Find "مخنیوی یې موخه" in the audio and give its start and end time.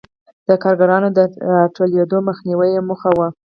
2.29-3.11